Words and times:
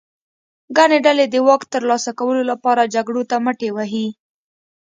ګڼې 0.77 0.97
ډلې 1.05 1.25
د 1.29 1.35
واک 1.47 1.61
ترلاسه 1.73 2.11
کولو 2.19 2.41
لپاره 2.51 2.91
جګړو 2.95 3.21
ته 3.29 3.35
مټې 3.45 3.69
وهي. 3.75 4.07